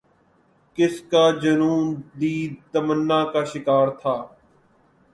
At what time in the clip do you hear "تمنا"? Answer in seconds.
2.71-3.19